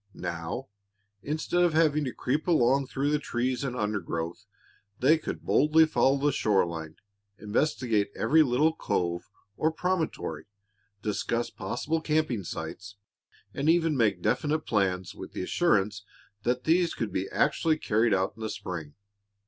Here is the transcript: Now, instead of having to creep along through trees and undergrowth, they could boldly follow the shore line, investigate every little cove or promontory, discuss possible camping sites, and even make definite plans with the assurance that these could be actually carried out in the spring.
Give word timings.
Now, 0.15 0.67
instead 1.21 1.61
of 1.61 1.75
having 1.75 2.03
to 2.05 2.11
creep 2.11 2.47
along 2.47 2.87
through 2.87 3.15
trees 3.19 3.63
and 3.63 3.75
undergrowth, 3.75 4.47
they 4.99 5.19
could 5.19 5.43
boldly 5.43 5.85
follow 5.85 6.17
the 6.25 6.31
shore 6.31 6.65
line, 6.65 6.95
investigate 7.37 8.09
every 8.15 8.41
little 8.41 8.73
cove 8.73 9.29
or 9.57 9.71
promontory, 9.71 10.47
discuss 11.03 11.51
possible 11.51 12.01
camping 12.01 12.43
sites, 12.43 12.95
and 13.53 13.69
even 13.69 13.95
make 13.95 14.23
definite 14.23 14.65
plans 14.65 15.13
with 15.13 15.33
the 15.33 15.43
assurance 15.43 16.03
that 16.41 16.63
these 16.63 16.95
could 16.95 17.13
be 17.13 17.29
actually 17.29 17.77
carried 17.77 18.11
out 18.11 18.33
in 18.35 18.41
the 18.41 18.49
spring. 18.49 18.95